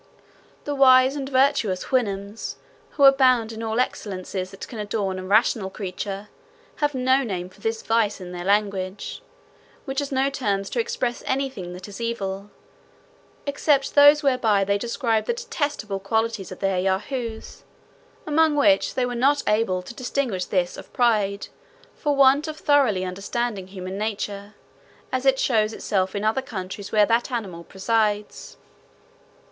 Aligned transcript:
The 0.63 0.73
wise 0.73 1.15
and 1.15 1.29
virtuous 1.29 1.83
Houyhnhnms, 1.83 2.55
who 2.97 3.03
abound 3.03 3.51
in 3.51 3.61
all 3.61 3.79
excellences 3.79 4.49
that 4.49 4.67
can 4.67 4.79
adorn 4.79 5.19
a 5.19 5.23
rational 5.23 5.69
creature, 5.69 6.29
have 6.77 6.95
no 6.95 7.21
name 7.21 7.49
for 7.49 7.61
this 7.61 7.83
vice 7.83 8.19
in 8.19 8.31
their 8.31 8.43
language, 8.43 9.21
which 9.85 9.99
has 9.99 10.11
no 10.11 10.31
terms 10.31 10.71
to 10.71 10.79
express 10.79 11.21
any 11.27 11.51
thing 11.51 11.73
that 11.73 11.87
is 11.87 12.01
evil, 12.01 12.49
except 13.45 13.93
those 13.93 14.23
whereby 14.23 14.63
they 14.63 14.79
describe 14.79 15.25
the 15.25 15.33
detestable 15.35 15.99
qualities 15.99 16.51
of 16.51 16.61
their 16.61 16.79
Yahoos, 16.79 17.61
among 18.25 18.55
which 18.55 18.95
they 18.95 19.05
were 19.05 19.13
not 19.13 19.43
able 19.45 19.83
to 19.83 19.93
distinguish 19.93 20.45
this 20.45 20.77
of 20.77 20.91
pride, 20.93 21.47
for 21.93 22.15
want 22.15 22.47
of 22.47 22.57
thoroughly 22.57 23.05
understanding 23.05 23.67
human 23.67 23.99
nature, 23.99 24.55
as 25.11 25.27
it 25.27 25.37
shows 25.37 25.73
itself 25.73 26.15
in 26.15 26.23
other 26.23 26.41
countries 26.41 26.91
where 26.91 27.05
that 27.05 27.29
animal 27.31 27.63
presides. 27.63 28.57